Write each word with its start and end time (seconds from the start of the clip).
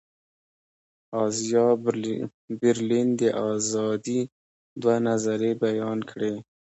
ازایا 1.23 1.65
برلین 2.61 3.07
د 3.21 3.23
آزادي 3.51 4.19
دوه 4.81 4.95
نظریې 5.07 5.51
بیان 5.63 5.99
کړې. 6.09 6.33